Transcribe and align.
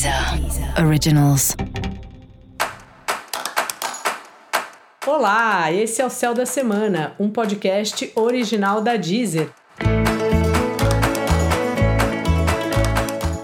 Deezer 0.00 0.82
Originals. 0.82 1.54
Olá, 5.06 5.70
esse 5.70 6.00
é 6.00 6.06
o 6.06 6.08
Céu 6.08 6.32
da 6.32 6.46
Semana, 6.46 7.12
um 7.20 7.28
podcast 7.28 8.10
original 8.14 8.80
da 8.80 8.96
Deezer. 8.96 9.50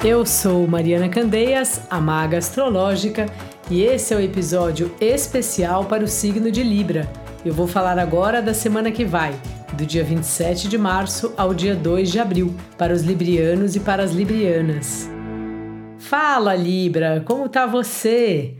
Eu 0.03 0.25
sou 0.25 0.67
Mariana 0.67 1.11
Candeias, 1.11 1.83
a 1.91 2.01
maga 2.01 2.39
astrológica, 2.39 3.27
e 3.71 3.83
esse 3.83 4.15
é 4.15 4.17
o 4.17 4.21
episódio 4.21 4.95
especial 4.99 5.85
para 5.85 6.05
o 6.05 6.09
signo 6.09 6.51
de 6.51 6.63
Libra. 6.63 7.07
Eu 7.45 7.53
vou 7.53 7.67
falar 7.67 7.99
agora 7.99 8.41
da 8.41 8.55
semana 8.55 8.91
que 8.91 9.05
vai, 9.05 9.39
do 9.75 9.85
dia 9.85 10.03
27 10.03 10.69
de 10.69 10.79
março 10.79 11.35
ao 11.37 11.53
dia 11.53 11.75
2 11.75 12.11
de 12.11 12.19
abril, 12.19 12.57
para 12.79 12.95
os 12.95 13.03
librianos 13.03 13.77
e 13.77 13.81
para 13.81 14.03
as 14.03 14.13
librianas. 14.13 15.15
Fala 16.09 16.55
Libra, 16.55 17.21
como 17.27 17.49
tá 17.49 17.67
você? 17.67 18.55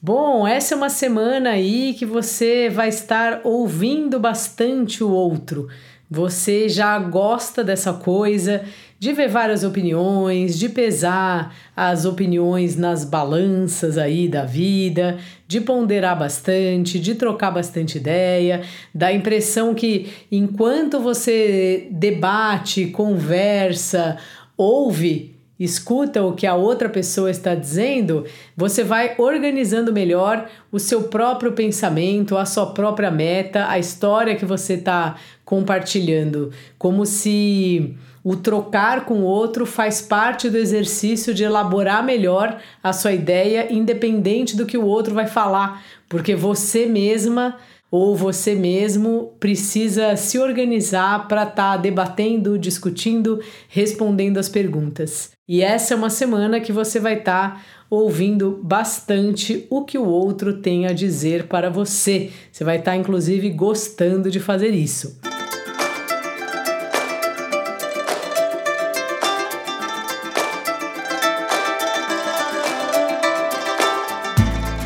Bom, 0.00 0.46
essa 0.46 0.72
é 0.72 0.76
uma 0.76 0.88
semana 0.88 1.50
aí 1.50 1.94
que 1.98 2.06
você 2.06 2.70
vai 2.70 2.90
estar 2.90 3.40
ouvindo 3.42 4.20
bastante 4.20 5.02
o 5.02 5.10
outro. 5.10 5.66
Você 6.08 6.68
já 6.68 6.96
gosta 7.00 7.64
dessa 7.64 7.92
coisa 7.92 8.62
de 9.00 9.12
ver 9.12 9.28
várias 9.28 9.64
opiniões, 9.64 10.56
de 10.56 10.68
pesar 10.68 11.52
as 11.74 12.04
opiniões 12.04 12.76
nas 12.76 13.04
balanças 13.04 13.98
aí 13.98 14.28
da 14.28 14.44
vida, 14.44 15.18
de 15.48 15.60
ponderar 15.60 16.16
bastante, 16.16 17.00
de 17.00 17.16
trocar 17.16 17.50
bastante 17.50 17.98
ideia, 17.98 18.62
dá 18.94 19.12
impressão 19.12 19.74
que 19.74 20.08
enquanto 20.30 21.00
você 21.00 21.88
debate, 21.90 22.86
conversa, 22.86 24.18
ouve, 24.56 25.31
escuta 25.64 26.22
o 26.22 26.32
que 26.32 26.46
a 26.46 26.54
outra 26.54 26.88
pessoa 26.88 27.30
está 27.30 27.54
dizendo, 27.54 28.24
você 28.56 28.82
vai 28.82 29.14
organizando 29.18 29.92
melhor 29.92 30.48
o 30.70 30.78
seu 30.78 31.04
próprio 31.04 31.52
pensamento, 31.52 32.36
a 32.36 32.44
sua 32.44 32.66
própria 32.66 33.10
meta, 33.10 33.68
a 33.68 33.78
história 33.78 34.34
que 34.36 34.44
você 34.44 34.74
está 34.74 35.16
compartilhando, 35.44 36.50
como 36.78 37.06
se 37.06 37.94
o 38.24 38.36
trocar 38.36 39.04
com 39.04 39.20
o 39.20 39.24
outro 39.24 39.66
faz 39.66 40.00
parte 40.00 40.48
do 40.48 40.56
exercício 40.56 41.34
de 41.34 41.44
elaborar 41.44 42.04
melhor 42.04 42.60
a 42.82 42.92
sua 42.92 43.12
ideia, 43.12 43.72
independente 43.72 44.56
do 44.56 44.66
que 44.66 44.78
o 44.78 44.86
outro 44.86 45.14
vai 45.14 45.26
falar, 45.26 45.84
porque 46.08 46.34
você 46.34 46.86
mesma 46.86 47.56
ou 47.92 48.16
você 48.16 48.54
mesmo 48.54 49.34
precisa 49.38 50.16
se 50.16 50.38
organizar 50.38 51.28
para 51.28 51.42
estar 51.42 51.72
tá 51.72 51.76
debatendo, 51.76 52.58
discutindo, 52.58 53.38
respondendo 53.68 54.38
as 54.38 54.48
perguntas. 54.48 55.32
E 55.46 55.60
essa 55.60 55.92
é 55.92 55.96
uma 55.96 56.08
semana 56.08 56.58
que 56.58 56.72
você 56.72 56.98
vai 56.98 57.18
estar 57.18 57.56
tá 57.56 57.62
ouvindo 57.90 58.58
bastante 58.62 59.66
o 59.68 59.84
que 59.84 59.98
o 59.98 60.06
outro 60.06 60.54
tem 60.54 60.86
a 60.86 60.92
dizer 60.94 61.48
para 61.48 61.68
você. 61.68 62.30
Você 62.50 62.64
vai 62.64 62.78
estar, 62.78 62.92
tá, 62.92 62.96
inclusive, 62.96 63.50
gostando 63.50 64.30
de 64.30 64.40
fazer 64.40 64.70
isso. 64.70 65.20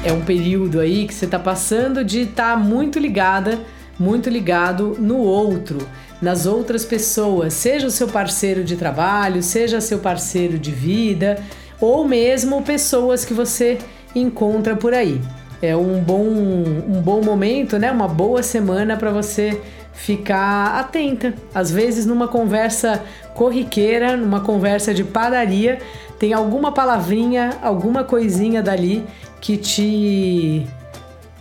É 0.06 0.12
um 0.12 0.20
período 0.20 0.78
aí 0.78 1.04
que 1.04 1.12
você 1.12 1.24
está 1.24 1.36
passando 1.36 2.04
de 2.04 2.20
estar 2.20 2.52
tá 2.52 2.56
muito 2.56 2.96
ligada, 2.96 3.58
muito 3.98 4.30
ligado 4.30 4.96
no 5.00 5.18
outro 5.18 5.78
nas 6.22 6.46
outras 6.46 6.84
pessoas, 6.84 7.52
seja 7.54 7.88
o 7.88 7.90
seu 7.90 8.06
parceiro 8.06 8.62
de 8.62 8.76
trabalho, 8.76 9.42
seja 9.42 9.80
seu 9.80 9.98
parceiro 9.98 10.58
de 10.58 10.70
vida, 10.70 11.42
ou 11.80 12.06
mesmo 12.06 12.62
pessoas 12.62 13.24
que 13.24 13.34
você 13.34 13.78
encontra 14.14 14.76
por 14.76 14.94
aí. 14.94 15.20
É 15.60 15.76
um 15.76 16.00
bom, 16.00 16.24
um 16.24 17.02
bom 17.02 17.20
momento, 17.20 17.76
né? 17.76 17.90
Uma 17.90 18.06
boa 18.06 18.44
semana 18.44 18.96
para 18.96 19.10
você 19.10 19.60
ficar 19.92 20.78
atenta. 20.78 21.34
Às 21.52 21.70
vezes, 21.70 22.06
numa 22.06 22.28
conversa 22.28 23.02
corriqueira, 23.34 24.16
numa 24.16 24.40
conversa 24.40 24.94
de 24.94 25.02
padaria, 25.02 25.78
tem 26.18 26.32
alguma 26.32 26.72
palavrinha, 26.72 27.58
alguma 27.60 28.04
coisinha 28.04 28.62
dali 28.62 29.04
que 29.46 29.56
te 29.56 30.66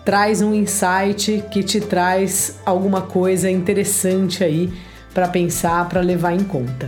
traz 0.06 0.40
um 0.40 0.54
insight 0.54 1.44
que 1.50 1.64
te 1.64 1.82
traz 1.82 2.60
alguma 2.64 3.02
coisa 3.02 3.50
interessante 3.50 4.44
aí 4.44 4.72
para 5.12 5.28
pensar, 5.28 5.90
para 5.90 6.02
levar 6.02 6.34
em 6.34 6.44
conta. 6.44 6.88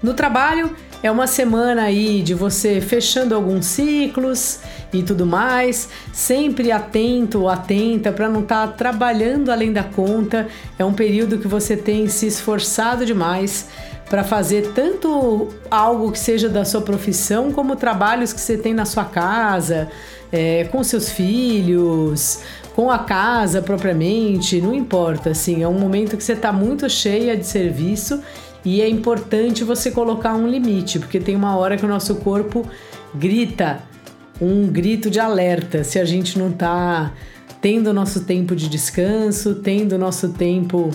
No 0.00 0.14
trabalho, 0.14 0.70
é 1.02 1.10
uma 1.10 1.26
semana 1.26 1.82
aí 1.82 2.22
de 2.22 2.32
você 2.32 2.80
fechando 2.80 3.34
alguns 3.34 3.66
ciclos 3.66 4.60
e 4.92 5.02
tudo 5.02 5.26
mais, 5.26 5.88
sempre 6.12 6.70
atento 6.70 7.40
ou 7.40 7.48
atenta 7.48 8.12
para 8.12 8.28
não 8.28 8.42
estar 8.42 8.68
tá 8.68 8.72
trabalhando 8.72 9.50
além 9.50 9.72
da 9.72 9.82
conta. 9.82 10.46
É 10.78 10.84
um 10.84 10.94
período 10.94 11.38
que 11.38 11.48
você 11.48 11.76
tem 11.76 12.06
se 12.06 12.28
esforçado 12.28 13.04
demais 13.04 13.66
para 14.10 14.24
fazer 14.24 14.72
tanto 14.74 15.48
algo 15.70 16.10
que 16.10 16.18
seja 16.18 16.48
da 16.48 16.64
sua 16.64 16.80
profissão, 16.80 17.52
como 17.52 17.76
trabalhos 17.76 18.32
que 18.32 18.40
você 18.40 18.58
tem 18.58 18.74
na 18.74 18.84
sua 18.84 19.04
casa, 19.04 19.88
é, 20.32 20.64
com 20.64 20.82
seus 20.82 21.10
filhos, 21.10 22.40
com 22.74 22.90
a 22.90 22.98
casa 22.98 23.62
propriamente, 23.62 24.60
não 24.60 24.74
importa, 24.74 25.30
assim, 25.30 25.62
é 25.62 25.68
um 25.68 25.78
momento 25.78 26.16
que 26.16 26.24
você 26.24 26.32
está 26.32 26.52
muito 26.52 26.90
cheia 26.90 27.36
de 27.36 27.46
serviço 27.46 28.20
e 28.64 28.82
é 28.82 28.88
importante 28.88 29.62
você 29.62 29.92
colocar 29.92 30.34
um 30.34 30.48
limite, 30.48 30.98
porque 30.98 31.20
tem 31.20 31.36
uma 31.36 31.56
hora 31.56 31.76
que 31.76 31.86
o 31.86 31.88
nosso 31.88 32.16
corpo 32.16 32.66
grita 33.14 33.80
um 34.40 34.66
grito 34.66 35.08
de 35.08 35.20
alerta 35.20 35.84
se 35.84 36.00
a 36.00 36.04
gente 36.04 36.36
não 36.36 36.48
está 36.48 37.12
tendo 37.60 37.92
nosso 37.92 38.24
tempo 38.24 38.56
de 38.56 38.68
descanso, 38.68 39.56
tendo 39.56 39.96
nosso 39.96 40.30
tempo 40.30 40.90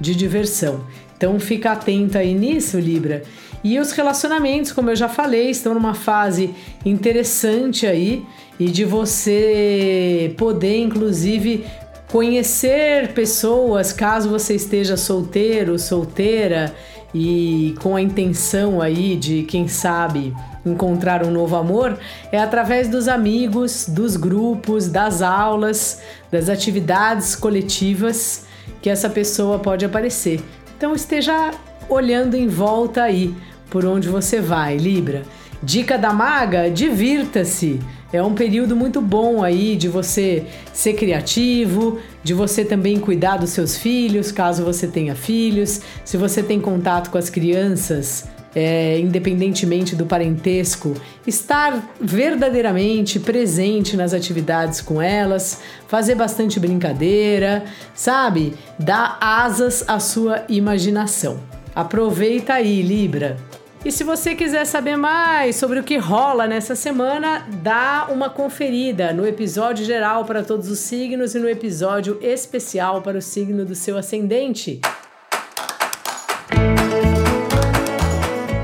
de 0.00 0.14
diversão. 0.14 0.84
Então 1.20 1.38
fica 1.38 1.72
atento 1.72 2.16
aí 2.16 2.32
nisso, 2.32 2.80
Libra. 2.80 3.22
E 3.62 3.78
os 3.78 3.92
relacionamentos, 3.92 4.72
como 4.72 4.88
eu 4.88 4.96
já 4.96 5.06
falei, 5.06 5.50
estão 5.50 5.74
numa 5.74 5.92
fase 5.92 6.54
interessante 6.82 7.86
aí 7.86 8.24
e 8.58 8.70
de 8.70 8.86
você 8.86 10.34
poder, 10.38 10.78
inclusive, 10.78 11.66
conhecer 12.10 13.12
pessoas, 13.12 13.92
caso 13.92 14.30
você 14.30 14.54
esteja 14.54 14.96
solteiro, 14.96 15.78
solteira 15.78 16.74
e 17.14 17.74
com 17.82 17.96
a 17.96 18.00
intenção 18.00 18.80
aí 18.80 19.14
de, 19.14 19.42
quem 19.42 19.68
sabe, 19.68 20.34
encontrar 20.64 21.22
um 21.22 21.30
novo 21.30 21.54
amor, 21.54 21.98
é 22.32 22.38
através 22.38 22.88
dos 22.88 23.08
amigos, 23.08 23.86
dos 23.86 24.16
grupos, 24.16 24.88
das 24.88 25.20
aulas, 25.20 26.00
das 26.32 26.48
atividades 26.48 27.36
coletivas 27.36 28.46
que 28.80 28.88
essa 28.88 29.10
pessoa 29.10 29.58
pode 29.58 29.84
aparecer. 29.84 30.40
Então 30.80 30.94
esteja 30.94 31.50
olhando 31.90 32.34
em 32.34 32.48
volta 32.48 33.02
aí 33.02 33.34
por 33.68 33.84
onde 33.84 34.08
você 34.08 34.40
vai, 34.40 34.78
Libra. 34.78 35.24
Dica 35.62 35.98
da 35.98 36.10
maga: 36.10 36.70
divirta-se. 36.70 37.78
É 38.10 38.22
um 38.22 38.34
período 38.34 38.74
muito 38.74 38.98
bom 38.98 39.44
aí 39.44 39.76
de 39.76 39.88
você 39.88 40.46
ser 40.72 40.94
criativo, 40.94 42.00
de 42.24 42.32
você 42.32 42.64
também 42.64 42.98
cuidar 42.98 43.36
dos 43.36 43.50
seus 43.50 43.76
filhos, 43.76 44.32
caso 44.32 44.64
você 44.64 44.86
tenha 44.86 45.14
filhos. 45.14 45.82
Se 46.02 46.16
você 46.16 46.42
tem 46.42 46.58
contato 46.58 47.10
com 47.10 47.18
as 47.18 47.28
crianças, 47.28 48.26
é, 48.54 48.98
independentemente 48.98 49.94
do 49.94 50.06
parentesco, 50.06 50.94
estar 51.26 51.94
verdadeiramente 52.00 53.18
presente 53.20 53.96
nas 53.96 54.12
atividades 54.12 54.80
com 54.80 55.00
elas, 55.00 55.60
fazer 55.86 56.14
bastante 56.14 56.58
brincadeira, 56.58 57.64
sabe? 57.94 58.54
Dar 58.78 59.18
asas 59.20 59.84
à 59.88 59.98
sua 59.98 60.44
imaginação. 60.48 61.40
Aproveita 61.74 62.54
aí, 62.54 62.82
Libra. 62.82 63.36
E 63.82 63.90
se 63.90 64.04
você 64.04 64.34
quiser 64.34 64.66
saber 64.66 64.96
mais 64.96 65.56
sobre 65.56 65.80
o 65.80 65.82
que 65.82 65.96
rola 65.96 66.46
nessa 66.46 66.74
semana, 66.74 67.46
dá 67.62 68.08
uma 68.10 68.28
conferida 68.28 69.10
no 69.10 69.26
episódio 69.26 69.86
geral 69.86 70.26
para 70.26 70.42
todos 70.42 70.68
os 70.68 70.80
signos 70.80 71.34
e 71.34 71.38
no 71.38 71.48
episódio 71.48 72.18
especial 72.20 73.00
para 73.00 73.16
o 73.16 73.22
signo 73.22 73.64
do 73.64 73.74
seu 73.74 73.96
ascendente. 73.96 74.82